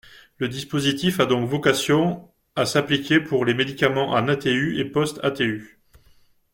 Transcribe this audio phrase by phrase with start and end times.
[0.37, 5.79] Le dispositif a donc vocation à s’appliquer pour les médicaments en ATU et post-ATU.